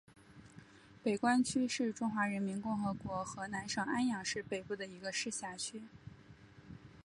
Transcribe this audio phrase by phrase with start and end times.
[1.03, 5.83] 北关区是中华人民共和国河南省安阳市北部一个市辖区。